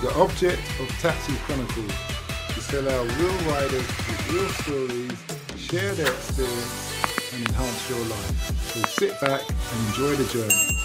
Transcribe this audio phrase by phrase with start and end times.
[0.00, 1.92] The object of Taxi Chronicles
[2.56, 5.12] is to allow real riders with real stories
[5.58, 8.72] share their experience and enhance your life.
[8.72, 10.78] So sit back and enjoy the journey.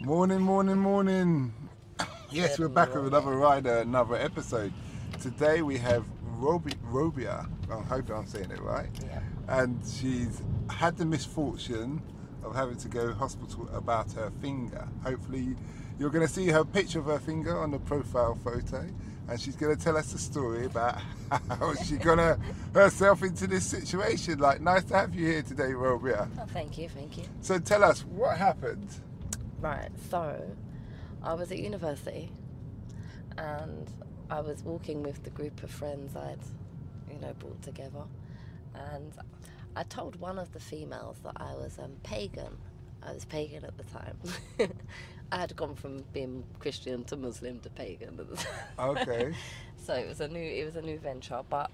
[0.00, 1.54] Morning, morning, morning.
[2.30, 4.74] Yes, we're back with another rider, another episode.
[5.22, 6.04] Today we have
[6.36, 7.48] Robi, Robia.
[7.70, 8.90] Oh, I hope I'm saying it right.
[9.06, 9.20] Yeah.
[9.48, 12.02] And she's had the misfortune
[12.44, 14.86] of having to go hospital about her finger.
[15.02, 15.56] Hopefully,
[15.98, 18.84] you're going to see her picture of her finger on the profile photo,
[19.28, 20.98] and she's going to tell us a story about
[21.48, 22.38] how she got her,
[22.72, 24.38] herself into this situation.
[24.38, 26.28] Like, nice to have you here today, Robia.
[26.40, 27.24] Oh, thank you, thank you.
[27.40, 28.88] So tell us what happened.
[29.60, 30.40] Right, so
[31.22, 32.30] I was at university
[33.36, 33.90] and
[34.30, 36.38] I was walking with the group of friends I'd,
[37.12, 38.04] you know, brought together.
[38.74, 39.12] And
[39.74, 42.56] I told one of the females that I was um, pagan.
[43.02, 44.18] I was pagan at the time.
[45.30, 48.54] I had gone from being Christian to Muslim to pagan at the time.
[48.78, 49.34] Okay.
[49.84, 51.70] so it was a new it was a new venture but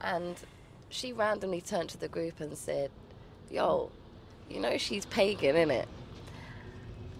[0.00, 0.36] and
[0.88, 2.90] she randomly turned to the group and said
[3.50, 3.90] yo
[4.50, 5.86] you know she's pagan innit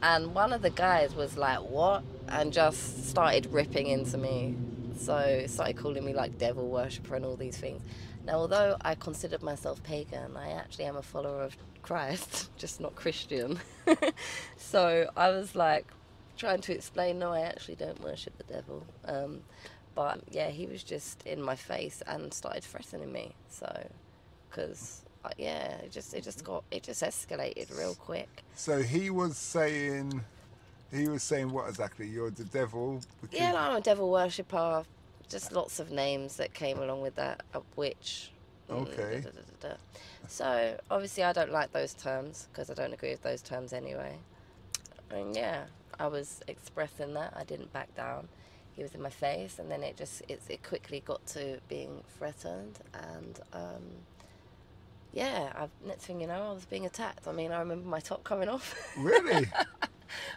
[0.03, 4.55] and one of the guys was like what and just started ripping into me
[4.99, 7.81] so started calling me like devil worshipper and all these things
[8.25, 12.95] now although i considered myself pagan i actually am a follower of christ just not
[12.95, 13.59] christian.
[14.57, 15.87] So i was like
[16.37, 18.85] trying to explain no i actually don't worship the devil.
[19.05, 19.41] Um,
[19.95, 23.35] but yeah he was just in my face and started threatening me.
[23.51, 23.69] So
[24.49, 28.43] because uh, yeah it just it just got it just escalated real quick.
[28.55, 30.23] So he was saying,
[30.93, 32.07] he was saying what exactly?
[32.09, 33.03] You're the devil.
[33.21, 34.85] because- yeah like, i'm a devil worshipper
[35.33, 38.31] just lots of names that came along with that a witch.
[38.71, 39.21] Mm, Okay.
[39.21, 39.75] da, da, da,
[40.29, 44.17] so obviously i don't like those terms because i don't agree with those terms anyway.
[45.11, 45.65] And yeah
[45.99, 47.33] i was expressing that.
[47.37, 48.29] I didn't back down.
[48.77, 52.03] He was in my face and then it just it, it quickly got to being
[52.17, 53.83] threatened and um,
[55.13, 57.27] yeah I, next thing you know i was being attacked.
[57.29, 58.75] I mean i remember my top coming off.
[58.97, 59.47] Really?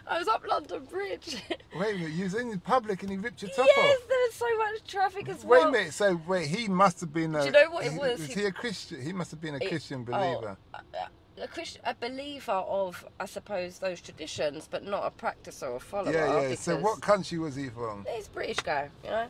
[0.06, 1.36] i was up london bridge
[1.78, 4.08] Wait a minute, you was in public and he ripped your top yes off.
[4.08, 7.12] there was so much traffic as Wait well a minute, so wait, he must have
[7.12, 7.40] been a.
[7.40, 8.18] Do you know what it he- was?
[8.20, 9.02] Was He- he a Christian?
[9.02, 10.56] He must have been a It- Christian oh, believer.
[10.74, 15.80] a, a, Christian, a believer of, I suppose, those traditions, but not a practicer or
[15.80, 16.12] follower.
[16.12, 16.54] yeah, yeah.
[16.54, 18.06] So what country was he from?
[18.08, 19.26] He's a British guy, you know.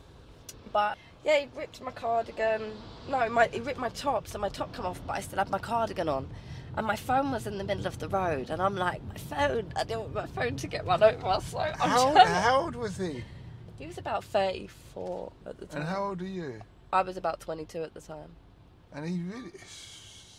[0.72, 2.72] But yeah, he ripped my cardigan.
[3.08, 5.50] No, my he ripped my top, so my top come off, but I still had
[5.50, 6.28] my cardigan on.
[6.76, 9.72] And my phone was in the middle of the road, and I'm like, my phone!
[9.76, 12.26] I didn't want my phone to get run over, so I'm How, trying.
[12.26, 13.24] how old was he?
[13.78, 15.80] He was about 34 at the time.
[15.80, 16.60] And how old are you?
[16.92, 18.30] I was about 22 at the time.
[18.92, 19.52] And he really.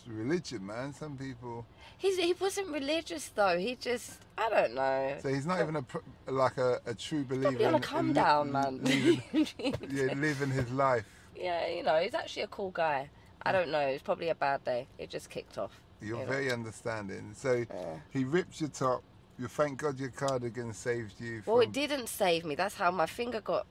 [0.06, 0.94] Religion, man.
[0.94, 1.66] Some people.
[1.98, 3.58] He's, he wasn't religious though.
[3.58, 5.16] He just, I don't know.
[5.20, 5.84] So he's not even a
[6.30, 7.50] like a, a true believer.
[7.50, 8.82] Probably on a come down, man.
[8.82, 9.22] Living,
[9.58, 11.04] yeah, living his life.
[11.36, 13.10] Yeah, you know, he's actually a cool guy.
[13.42, 13.80] I don't know.
[13.80, 14.86] It's probably a bad day.
[14.98, 15.78] It just kicked off.
[16.00, 17.32] You're you very understanding.
[17.34, 17.64] So
[18.10, 19.02] he ripped your top.
[19.38, 21.42] You thank God your cardigan saved you.
[21.46, 22.54] Well, it didn't save me.
[22.54, 23.66] That's how my finger got.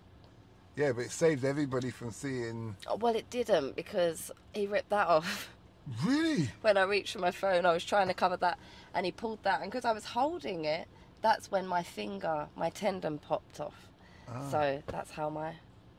[0.78, 2.76] Yeah, but it saved everybody from seeing.
[2.88, 5.50] oh, Well, it didn't because he ripped that off.
[6.06, 6.50] Really?
[6.60, 8.60] When I reached for my phone, I was trying to cover that,
[8.94, 9.62] and he pulled that.
[9.62, 10.86] And because I was holding it,
[11.22, 13.88] that's when my finger, my tendon popped off.
[14.30, 14.50] Ah.
[14.52, 15.54] So that's how my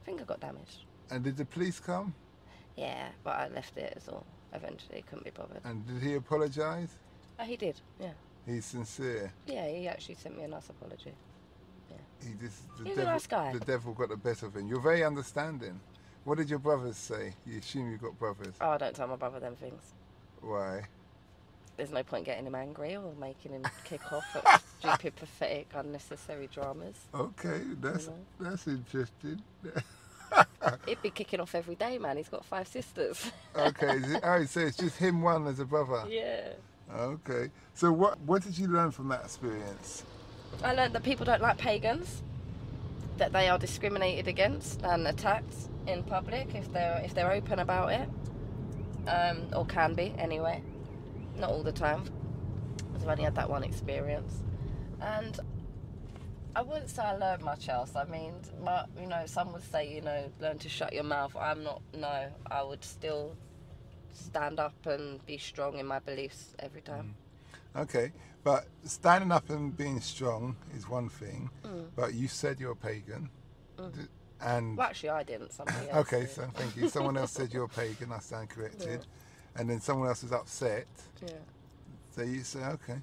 [0.05, 0.85] finger got damaged.
[1.11, 2.13] And did the police come?
[2.77, 4.27] Yeah, but I left it as all.
[4.53, 5.61] Eventually, couldn't be bothered.
[5.65, 6.97] And did he apologise?
[7.39, 7.81] Oh, uh, he did.
[8.01, 8.13] Yeah.
[8.47, 9.33] He's sincere.
[9.47, 11.13] Yeah, he actually sent me a nice apology.
[12.23, 13.13] He just the He's a devil.
[13.13, 13.53] nice guy.
[13.53, 14.69] The devil got the best of him.
[14.69, 15.81] You're very understanding.
[16.25, 17.35] What did your brothers say?
[17.47, 18.55] You assume you've got brothers.
[18.61, 19.95] Oh, I don't tell my brother them things.
[20.41, 20.83] Why?
[21.77, 26.49] There's no point getting him angry or making him kick off at stupid, pathetic, unnecessary
[26.53, 26.97] dramas.
[27.15, 28.15] Okay, that's know.
[28.41, 29.43] that's interesting.
[30.87, 32.17] He'd be kicking off every day, man.
[32.17, 33.31] He's got five sisters.
[33.57, 36.05] okay, oh, so it's just him one as a brother.
[36.09, 36.53] yeah.
[36.97, 37.51] Okay.
[37.75, 40.05] So what what did you learn from that experience?
[40.65, 42.23] I learned that people don't like pagans,
[43.19, 45.55] that they are discriminated against and attacked
[45.87, 48.09] in public if they're if they're open about it,
[49.07, 50.63] um, or can be anyway.
[51.37, 52.05] Not all the time.
[52.95, 54.43] I've only had that one experience,
[55.01, 55.39] and
[56.57, 57.95] I wouldn't say I learned much else.
[57.95, 61.37] I mean, my, you know, some would say you know learn to shut your mouth.
[61.37, 61.83] I'm not.
[61.95, 63.37] No, I would still
[64.13, 67.15] stand up and be strong in my beliefs every time.
[67.77, 68.13] Okay,
[68.43, 71.51] but standing up and being strong is one thing.
[71.65, 71.87] Mm.
[71.95, 73.29] But you said you're a pagan,
[73.77, 73.85] D-
[74.41, 75.53] and Well, actually, I didn't.
[75.53, 76.07] Somebody else.
[76.07, 76.31] okay, did.
[76.31, 76.89] so thank you.
[76.89, 78.11] Someone else said you're a pagan.
[78.11, 79.07] I stand corrected,
[79.55, 80.87] and then someone else was upset.
[81.23, 81.29] Yeah.
[82.17, 82.97] So you say, okay.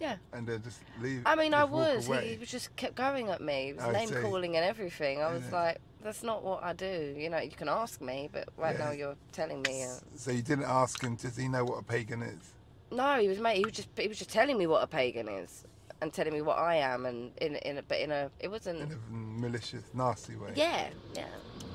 [0.00, 0.16] Yeah.
[0.32, 1.22] And then just leave.
[1.26, 2.06] I mean, I was.
[2.06, 3.66] He, he just kept going at me.
[3.66, 4.14] He was I name see.
[4.20, 5.20] calling and everything.
[5.22, 5.56] I was Yeah.
[5.62, 7.14] like, that's not what I do.
[7.16, 8.84] You know, you can ask me, but right Yeah.
[8.86, 9.82] now you're telling me.
[9.84, 12.54] Uh, So you didn't ask him, does he know what a pagan is?
[12.90, 13.56] no, he was mate.
[13.58, 15.64] He was just he was just telling me what a pagan is
[16.00, 18.80] and telling me what I am, and in in a, but in a it wasn't.
[18.80, 20.52] In a malicious, nasty way.
[20.54, 21.26] yeah, yeah,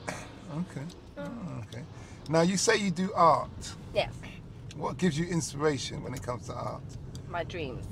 [0.61, 0.85] Okay.
[1.17, 1.83] Oh, okay.
[2.29, 3.75] Now you say you do art.
[3.93, 4.13] yes.
[4.75, 6.81] What gives you inspiration when it comes to art?
[7.29, 7.85] My dreams.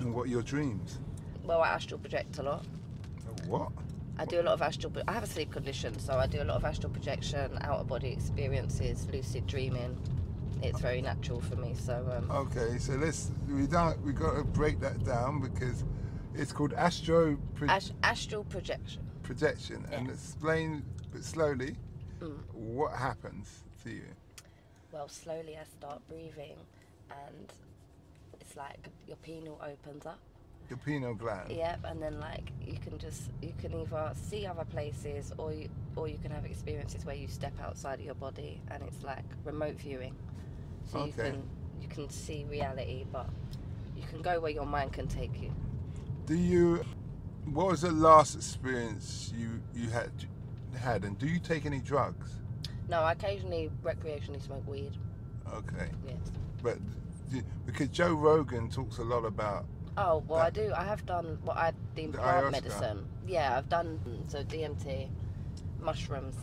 [0.00, 0.98] And what are your dreams?
[1.44, 2.64] Well, I astral project a lot.
[3.46, 3.70] What?
[4.18, 4.92] I do a lot of astral.
[5.08, 7.86] I have a sleep condition, so I do a lot of astral projection, out of
[7.88, 9.96] body experiences, lucid dreaming.
[10.62, 11.74] It's very natural for me.
[11.74, 15.84] So um, Okay, so let's we don't we got to break that down because
[16.34, 19.02] it's called astro pro- ast- astral projection.
[19.22, 20.12] projection and Yeah.
[20.12, 20.82] explain
[21.12, 21.76] but slowly
[22.20, 22.36] Mm.
[22.52, 24.04] what happens to you.
[24.92, 26.58] Well, slowly I start breathing,
[27.10, 27.52] and
[28.50, 30.18] it's like your penile opens up.
[30.68, 31.50] Your pineal gland.
[31.50, 35.68] Yep, and then like you can just you can either see other places or you
[35.96, 39.24] or you can have experiences where you step outside of your body and it's like
[39.44, 40.14] remote viewing.
[40.84, 41.42] So you can
[41.80, 43.28] you can see reality, but
[43.96, 45.52] you can go where your mind can take you.
[46.26, 46.84] Do you?
[47.46, 50.10] What was the last experience you you had
[50.78, 52.30] had, and do you take any drugs?
[52.88, 54.96] No, I occasionally recreationally smoke weed.
[55.52, 56.16] Okay, Yes.
[56.62, 56.78] but
[57.30, 59.66] do- because Joe Rogan talks a lot about
[59.96, 60.72] Oh well, That- I do.
[60.74, 63.08] I have done what I deem The plant medicine.
[63.26, 63.98] Yeah, I've done
[64.28, 65.08] so DMT,
[65.80, 66.36] mushrooms.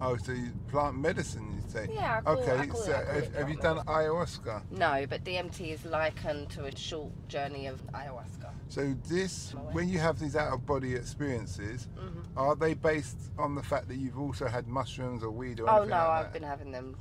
[0.00, 1.50] oh, so you, plant medicine.
[1.54, 2.68] You say Yeah, call, okay.
[2.74, 4.62] So it, have, have you done ayahuasca?
[4.70, 8.50] No, but DMT is likened to a short journey of ayahuasca.
[8.68, 13.54] So this, when you have these out of body experiences, hmm are they based on
[13.54, 16.32] the fact that you've also had mushrooms or weed or Oh no, like I've that
[16.32, 16.96] been having them.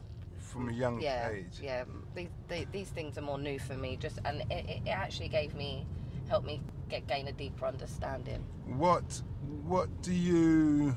[0.52, 1.60] From a young yeah, age?
[1.62, 1.84] yeah.
[2.16, 3.96] These, these these things are more new for me.
[4.00, 5.86] Just and it, it actually gave me,
[6.28, 8.44] helped me get gain a deeper understanding.
[8.66, 9.22] What
[9.66, 10.96] what do you?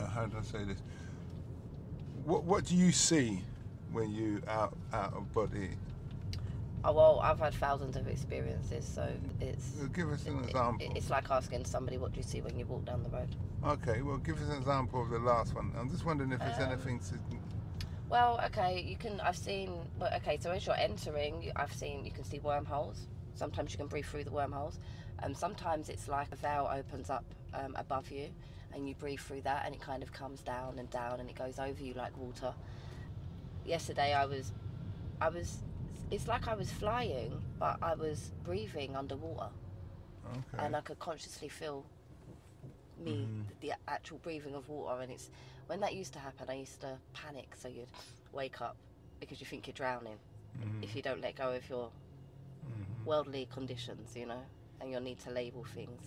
[0.00, 0.78] Uh, how do I say this?
[2.24, 3.42] What what do you see
[3.92, 5.70] when you out out of body?
[6.82, 9.06] Oh well, I've had thousands of experiences, so
[9.38, 9.72] it's.
[9.82, 10.86] Uh, Give us an it- example.
[10.90, 13.28] it- it's like asking somebody what do you see when you walk down the road.
[13.62, 15.70] Okay, well, give us an example of the last one.
[15.78, 17.14] I'm just wondering if there's Um, anything to.
[18.10, 19.20] Well, okay, you can.
[19.20, 19.72] I've seen.
[19.98, 23.06] Well, okay, so as you're entering, I've seen you can see wormholes.
[23.36, 24.80] Sometimes you can breathe through the wormholes.
[25.22, 27.24] Um, sometimes it's like a veil opens up
[27.54, 28.28] um, above you,
[28.74, 31.36] and you breathe through that, and it kind of comes down and down, and it
[31.36, 32.52] goes over you like water.
[33.64, 34.52] Yesterday, I was,
[35.20, 35.58] I was.
[36.10, 39.50] It's like I was flying, but I was breathing underwater,
[40.26, 40.64] Okay.
[40.64, 41.86] and I could consciously feel
[43.00, 43.60] me, Mhm.
[43.60, 45.00] the actual breathing of water.
[45.02, 45.30] And it's
[45.66, 47.54] when that used to happen, I used to panic.
[47.56, 47.88] So you'd
[48.32, 48.76] wake up
[49.20, 50.18] because you think you're drowning
[50.58, 51.90] Mhm, if you don't let go of your
[52.66, 54.42] mhm, worldly conditions, you know,
[54.80, 56.02] and you'll need to label things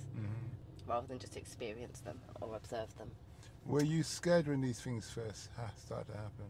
[0.88, 3.10] rather than just experience them or observe them.
[3.66, 6.46] Were you scared when these things first started to happen?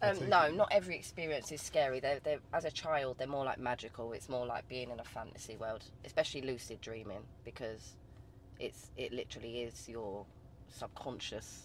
[0.00, 2.00] Um, no, it- not every experience is scary.
[2.00, 4.12] They're, they're, as a child, they're more like magical.
[4.12, 7.94] It's more like being in a fantasy world, especially lucid dreaming, because
[8.62, 10.24] it's it literally is your
[10.70, 11.64] subconscious.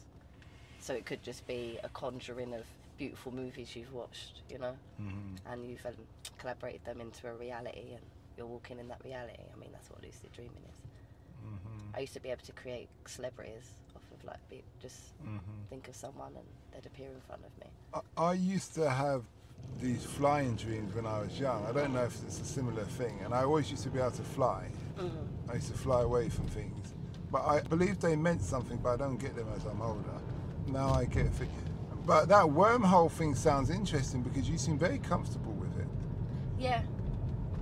[0.80, 2.66] So it could just be a conjuring of
[2.98, 5.38] beautiful movies you've watched, you know, Mhm.
[5.46, 5.94] and you've um,
[6.38, 8.04] collaborated them into a reality, and
[8.38, 9.44] you're walking in that reality.
[9.54, 10.78] I mean, that's what lucid dreaming is.
[11.46, 11.96] Mhm.
[11.96, 15.40] I used to be able to create celebrities off of like be, just Mhm.
[15.70, 17.68] think of someone and they'd appear in front of me.
[17.94, 19.24] I, I used to have
[19.80, 21.66] these flying dreams when I was young.
[21.66, 24.12] I don't know if it's a similar thing, and I always used to be able
[24.12, 24.70] to fly.
[24.98, 25.52] Mm-hmm.
[25.52, 26.94] I used to fly away from things,
[27.32, 30.22] but I believe they meant something, but I don't get them as I'm older.
[30.68, 31.52] Now I get things.
[32.06, 35.88] But that wormhole thing sounds interesting because you seem very comfortable with it.
[36.58, 36.82] Yeah,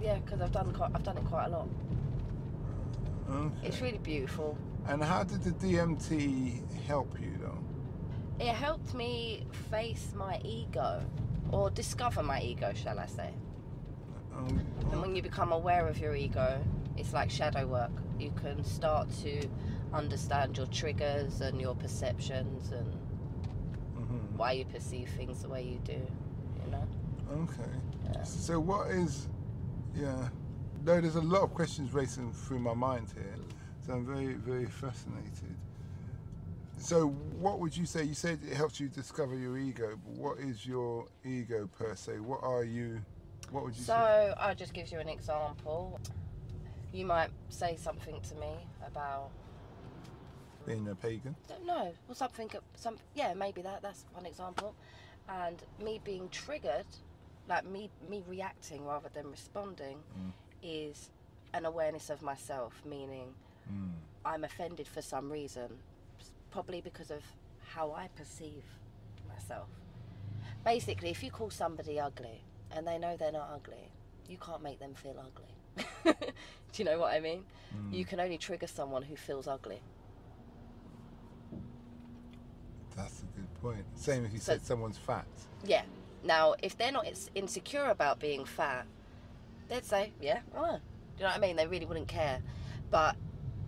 [0.02, 1.68] yeah, because I've done quite, I've done it quite a lot.
[3.30, 3.68] Okay.
[3.68, 4.58] It's really beautiful.
[4.88, 7.58] And how did the DMT help you though?
[8.40, 11.02] It helped me face my ego,
[11.52, 13.34] or discover my ego, shall I say?
[14.36, 14.60] Um,
[14.92, 16.62] And when you become aware of your ego,
[16.98, 17.92] it's like shadow work.
[18.20, 19.48] You can start to
[19.94, 22.94] understand your triggers and your perceptions and
[23.98, 24.38] mhm.
[24.38, 26.02] why you perceive things the way you do.
[26.66, 26.88] You know.
[27.44, 27.72] Okay.
[28.06, 28.24] Yeah.
[28.24, 29.28] So what is,
[29.96, 30.30] yeah,
[30.86, 33.36] no, there's a lot of questions racing through my mind here.
[33.86, 35.56] So I'm very, very fascinated.
[36.78, 37.08] So
[37.40, 38.04] what would you say?
[38.04, 42.20] You said it helps you discover your ego, but what is your ego per se?
[42.20, 43.02] What are you,
[43.52, 43.88] what would you say?
[43.88, 46.00] So I'll just give you an example.
[46.96, 48.54] You might say something to me
[48.88, 49.30] about
[50.66, 51.36] Being a pagan?
[51.48, 52.50] don't know, or something.
[52.76, 53.82] Some yeah, maybe that.
[53.82, 54.74] That's one example.
[55.28, 56.86] And me being triggered
[57.50, 60.32] like me me reacting rather than responding Mm.
[60.64, 61.10] is
[61.54, 63.34] an awareness of myself meaning
[63.72, 63.92] Mm.
[64.26, 65.78] i'm offended for some reason
[66.52, 67.24] probably because of
[67.74, 68.64] how i perceive
[69.28, 69.68] myself
[70.64, 73.92] basically if you call somebody ugly and they know they're not ugly
[74.28, 75.55] you can't make them feel ugly
[76.06, 76.14] do
[76.76, 77.44] you know what i mean
[77.76, 77.94] Mm.
[77.94, 79.82] you can only trigger someone who feels ugly
[82.96, 83.84] That's a good point.
[83.96, 85.26] Same if you So- said someone's fat.
[85.66, 85.84] Yeah.
[86.24, 87.06] Now, if they're not
[87.36, 88.86] insecure about being fat,
[89.68, 90.78] they'd say, yeah, oh.
[90.78, 90.80] Do
[91.18, 91.56] you know what I mean?
[91.56, 92.42] They really wouldn't care.
[92.92, 93.16] But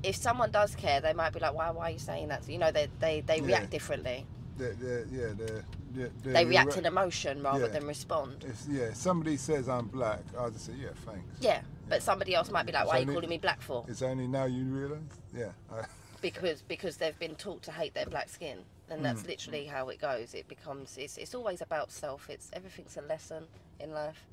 [0.03, 2.45] if someone does care, they might be like, why, why are you saying that?
[2.45, 3.45] So, you know, they, they, they Yeah.
[3.47, 4.25] react differently.
[4.57, 7.71] The, the, yeah, the, the, the, They react re- in emotion rather yeah.
[7.73, 8.45] than respond.
[8.47, 11.35] If, yeah, somebody says I'm black, I'll just say, yeah, thanks.
[11.41, 11.61] Yeah.
[11.89, 13.85] But somebody else might be like, It's why are you calling me black for?
[13.87, 15.01] It's only now you realise?
[15.35, 15.51] Yeah.
[16.19, 18.57] Because because they've been taught to hate their black skin.
[18.89, 19.27] And that's Mm.
[19.27, 20.33] literally how it goes.
[20.33, 22.27] It becomes, it's, it's always about self.
[22.29, 23.43] It's Everything's a lesson
[23.79, 24.25] in life.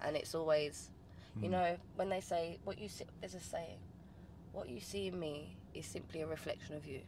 [0.00, 0.90] And it's always,
[1.40, 1.52] you Mm.
[1.52, 3.78] know, when they say, what you see, there's a saying,
[4.52, 7.02] what you see in me is simply a reflection of you.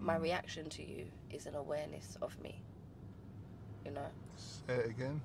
[0.00, 0.22] My Mm.
[0.22, 2.60] reaction to you is an awareness of me.
[3.84, 5.22] You know, Say it again.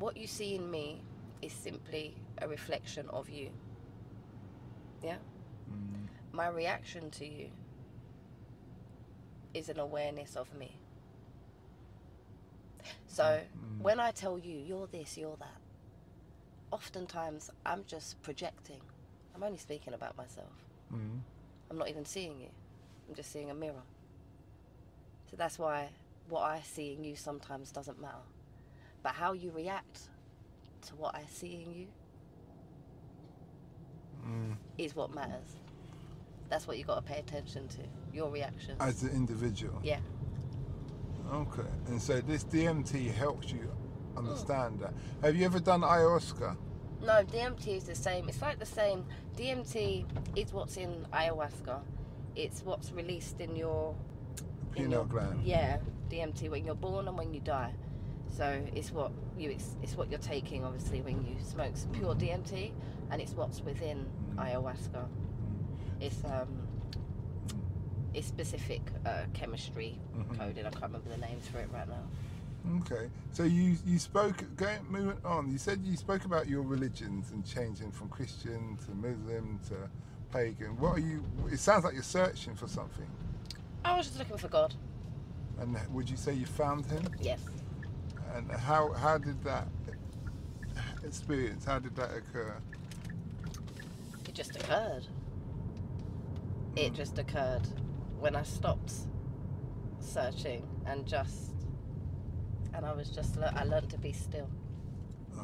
[0.00, 1.02] what you see in me
[1.40, 3.50] is simply a reflection of you.
[5.02, 5.16] Yeah?
[5.70, 6.06] Mm.
[6.32, 7.50] My reaction to you
[9.54, 10.76] is an awareness of me.
[13.06, 13.80] So Mm.
[13.80, 15.60] when I tell you, you're this, you're that,
[16.70, 18.80] oftentimes I'm just projecting.
[19.34, 20.52] I'm only speaking about myself.
[20.92, 21.20] Mm.
[21.70, 22.48] I'm not even seeing you.
[23.08, 23.82] I'm just seeing a mirror.
[25.30, 25.90] So that's why
[26.28, 28.24] what I see in you sometimes doesn't matter.
[29.02, 30.10] But how you react
[30.82, 31.86] to what I see in you
[34.26, 34.56] Mm.
[34.78, 35.56] is what matters.
[36.48, 37.78] That's what you got to pay attention to.
[38.12, 38.76] Your reaction.
[38.80, 39.78] As an individual.
[39.82, 40.00] Yeah.
[41.32, 41.68] Okay.
[41.86, 43.70] And so this DMT helps you
[44.16, 44.92] understand that.
[45.22, 46.56] Have you ever done ayahuasca?
[47.02, 48.28] No, DMT is the same.
[48.28, 49.04] It's like the same.
[49.36, 50.04] DMT
[50.36, 51.80] is what's in ayahuasca.
[52.36, 53.94] It's what's released in your
[54.76, 55.42] in Pineal your- gland.
[55.44, 55.78] Yeah,
[56.10, 57.72] DMT when you're born and when you die.
[58.36, 62.72] So it's what you it's, it's what you're taking obviously when you smoke pure DMT,
[63.10, 65.06] and it's what's within ayahuasca.
[66.00, 66.48] It's um
[68.12, 70.36] it's specific uh, chemistry Mhm.
[70.38, 70.66] coded.
[70.66, 72.02] I can't remember the names for it right now.
[72.80, 73.08] Okay.
[73.32, 75.50] So you you spoke going moving on.
[75.50, 79.88] You said you spoke about your religions and changing from Christian to Muslim to
[80.32, 80.76] pagan.
[80.78, 81.24] What are you?
[81.50, 83.06] It sounds like you're searching for something.
[83.84, 84.74] I was just looking for God.
[85.58, 87.04] And would you say you found him?
[87.20, 87.40] Yes.
[88.34, 89.68] And how how did that
[91.04, 91.64] experience?
[91.64, 92.56] How did that occur?
[94.40, 95.06] It just occurred.
[96.74, 96.96] It Mm.
[96.96, 97.66] just occurred
[98.18, 98.94] when I stopped
[99.98, 101.52] searching and just,
[102.72, 104.48] and I was just, le- I learned to be still.
[105.36, 105.42] Ah.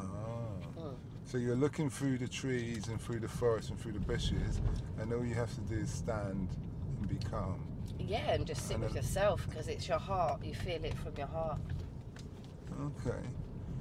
[0.79, 0.95] Mm.
[1.25, 4.59] So you're looking through the trees and through the forest and through the bushes,
[4.97, 6.49] and all you have to do is stand
[6.97, 7.67] and be calm.
[7.99, 10.43] Yeah, and just sit And with yourself because it's your heart.
[10.43, 11.61] You feel it from your heart.
[12.81, 13.21] Okay.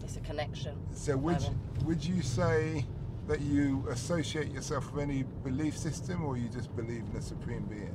[0.04, 0.76] It's a connection.
[0.92, 2.84] So would you, would you say
[3.28, 7.64] that you associate yourself with any belief system, or you just believe in a supreme
[7.66, 7.94] being?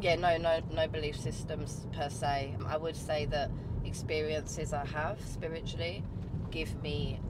[0.00, 2.56] Yeah, no, no, no belief systems per se.
[2.66, 3.50] I would say that
[3.84, 6.02] experiences I have spiritually
[6.50, 7.20] give me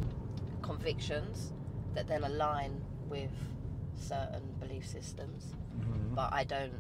[0.63, 1.53] convictions
[1.95, 3.33] that then align with
[3.95, 5.55] certain belief systems.
[5.79, 6.15] Mm-hmm.
[6.15, 6.73] but I don't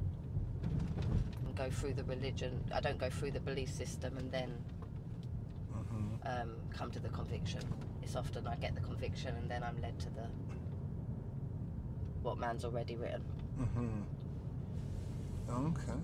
[1.56, 2.62] go through the religion.
[2.74, 4.52] I don't go through the belief system and then
[5.74, 7.62] hmm um, come to the conviction.
[8.02, 10.26] It's often I get the conviction and then I'm led to the
[12.22, 13.22] what man's already written.
[13.74, 14.02] hmm
[15.50, 15.98] Okay.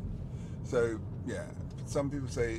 [0.65, 1.45] So yeah,
[1.87, 2.59] some people say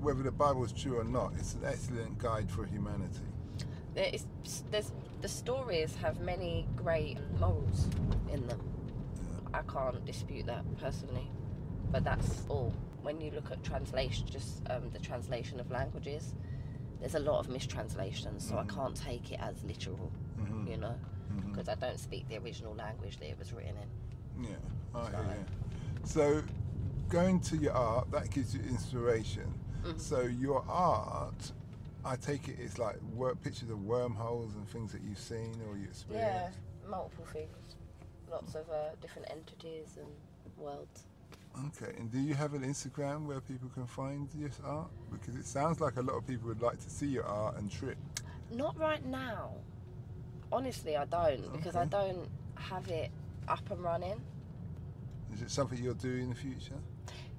[0.00, 3.20] whether the Bible is true or not, it's an excellent guide for humanity.
[3.94, 4.26] There is,
[4.70, 7.88] there's, the stories have many great morals
[8.32, 8.60] in them.
[9.52, 11.28] I can't dispute that personally,
[11.90, 12.72] but that's all.
[13.02, 16.34] When you look at translation, just um, the translation of languages,
[17.00, 18.58] there's a lot of mistranslations, so Mhm.
[18.70, 20.94] I can't take it as literal, hmm you know,
[21.46, 24.44] because I don't speak the original language that it was written in.
[24.44, 24.50] Yeah,
[24.94, 25.44] I hear So- you.
[26.04, 26.42] So,
[27.08, 29.52] going to your art, that gives you inspiration.
[29.82, 30.00] Mhm.
[30.00, 31.52] So, your art,
[32.04, 35.76] I take it, is like work, pictures of wormholes and things that you've seen or
[35.76, 36.58] you experienced.
[36.84, 37.76] Yeah, multiple things,
[38.30, 40.08] lots of uh, different entities and
[40.56, 41.04] worlds.
[41.66, 44.88] Okay, and do you have an Instagram where people can find your art?
[45.10, 47.70] Because it sounds like a lot of people would like to see your art and
[47.70, 47.98] trip.
[48.52, 49.54] Not right now.
[50.50, 53.10] Honestly, I don't because I don't have it
[53.46, 54.20] up and running.
[55.34, 56.74] Is it something you'll do in the future?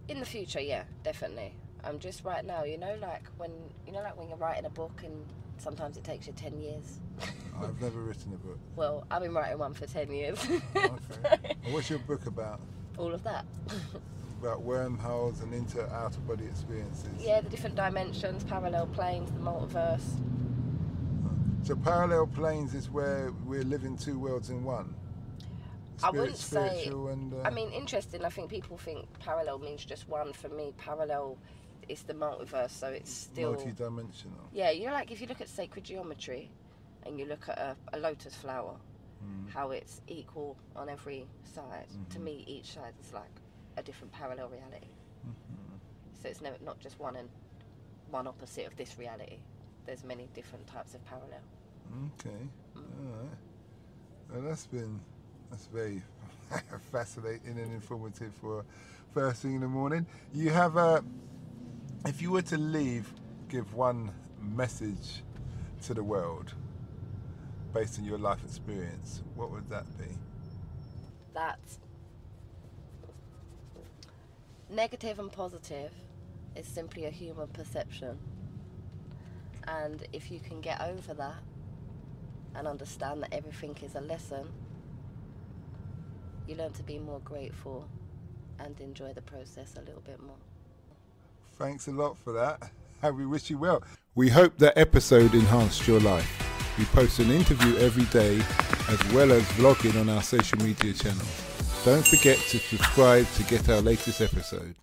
[0.08, 1.54] In the future, yeah, definitely.
[1.84, 3.52] I'm just right now, you know, like when
[3.86, 5.26] you know, like when you're writing a book and
[5.58, 7.00] sometimes it takes you 10 years.
[7.62, 8.60] I've never written a book.
[8.76, 10.40] Well, I've been writing one for 10 years.
[10.76, 11.56] Okay.
[11.66, 12.62] And what's your book about?
[12.98, 13.46] All of that.
[14.42, 17.10] About wormholes and inter outer body experiences.
[17.20, 20.02] Yeah, the different dimensions, parallel planes, the multiverse.
[21.70, 24.96] So parallel planes is where we're living two worlds in one.
[26.02, 27.32] I wouldn't say- and.
[27.32, 28.26] Uh, I mean, interesting.
[28.26, 30.34] I think people think parallel means just one.
[30.34, 31.38] For me, parallel
[31.88, 33.52] is the multiverse, so it's still.
[33.54, 34.50] multi-dimensional.
[34.52, 36.50] Yeah, you know, like if you look at sacred geometry
[37.04, 38.76] and you look at a, a lotus flower,
[39.24, 39.52] Mm.
[39.52, 41.86] how it's equal on every side.
[42.10, 42.24] To Mhm.
[42.24, 43.42] me, each side is like
[43.78, 44.88] a different parallel reality.
[45.24, 45.80] Mhm.
[46.20, 47.30] So it's never not just one and
[48.10, 49.38] one opposite of this reality.
[49.86, 51.42] There's many different types of parallel.
[51.92, 52.36] Okay.
[52.76, 53.38] All right.
[54.32, 55.00] Well, that's been
[55.50, 56.02] that's very
[56.92, 58.64] fascinating and informative for
[59.14, 60.06] first thing in the morning.
[60.34, 61.04] You have a.
[62.06, 63.12] If you were to leave,
[63.50, 65.24] give one message
[65.84, 66.54] to the world
[67.74, 70.06] based on your life experience, what would that be?
[71.34, 71.60] That
[74.70, 75.92] negative and positive
[76.56, 78.18] is simply a human perception.
[79.68, 81.36] And if you can get over that
[82.56, 84.48] and understand that everything is a lesson,
[86.48, 87.88] you learn to be more grateful
[88.60, 90.36] and enjoy the process a little bit more.
[91.54, 92.72] Thanks a lot for that.
[93.02, 93.82] And we wish you well.
[94.14, 96.30] We hope that episode enhanced your life.
[96.78, 98.42] We post an interview every day
[98.90, 101.46] as well as vlogging on our social media channels.
[101.86, 104.76] Don't forget to subscribe to get our latest episode.